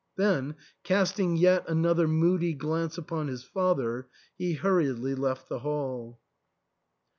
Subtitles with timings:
[0.15, 6.19] Then, casting yet another moody glance upon his father, he hurriedly left the hall.